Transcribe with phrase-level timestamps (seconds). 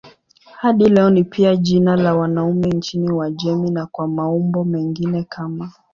[0.55, 5.71] Hadi leo ni pia jina la wanaume nchini Uajemi na kwa maumbo mengine kama